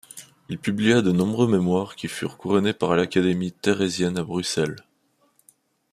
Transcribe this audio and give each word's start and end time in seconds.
Il 0.49 0.57
publia 0.57 1.03
de 1.03 1.11
nombreux 1.11 1.47
mémoires 1.47 1.95
qui 1.95 2.07
furent 2.07 2.35
couronnés 2.37 2.73
par 2.73 2.95
l'Académie 2.95 3.51
Thérésienne 3.51 4.17
à 4.17 4.23
Bruxelles. 4.23 4.83